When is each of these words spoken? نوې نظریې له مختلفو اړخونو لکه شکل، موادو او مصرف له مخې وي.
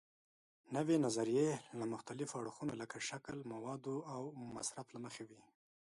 نوې 0.75 0.95
نظریې 1.05 1.49
له 1.79 1.85
مختلفو 1.93 2.39
اړخونو 2.41 2.73
لکه 2.81 2.97
شکل، 3.09 3.37
موادو 3.53 3.95
او 4.13 4.21
مصرف 4.55 4.87
له 4.95 4.99
مخې 5.05 5.23
وي. 5.29 5.41